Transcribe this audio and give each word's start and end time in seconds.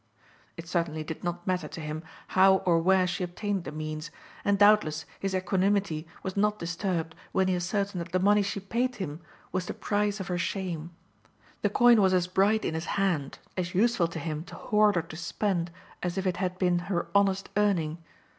It 0.57 0.67
certainly 0.67 1.03
did 1.03 1.23
not 1.23 1.45
matter 1.45 1.67
to 1.67 1.79
him 1.79 2.01
how 2.29 2.63
or 2.65 2.79
where 2.79 3.05
she 3.05 3.23
obtained 3.23 3.65
the 3.65 3.71
means, 3.71 4.09
and 4.43 4.57
doubtless 4.57 5.05
his 5.19 5.35
equanimity 5.35 6.07
was 6.23 6.35
not 6.35 6.57
disturbed 6.57 7.13
when 7.33 7.47
he 7.47 7.55
ascertained 7.55 8.03
that 8.07 8.11
the 8.11 8.17
money 8.19 8.41
she 8.41 8.59
paid 8.59 8.95
him 8.95 9.21
was 9.51 9.67
the 9.67 9.75
price 9.75 10.19
of 10.19 10.27
her 10.27 10.39
shame. 10.39 10.89
The 11.61 11.69
coin 11.69 12.01
was 12.01 12.15
as 12.15 12.25
bright 12.25 12.65
in 12.65 12.73
his 12.73 12.85
hand, 12.97 13.37
as 13.55 13.75
useful 13.75 14.07
to 14.07 14.17
him 14.17 14.43
to 14.45 14.55
hoard 14.55 14.97
or 14.97 15.03
to 15.03 15.15
spend, 15.15 15.69
as 16.01 16.17
if 16.17 16.25
it 16.25 16.37
had 16.37 16.57
been 16.57 16.79
her 16.89 17.05
honest 17.13 17.49
earning. 17.55 17.99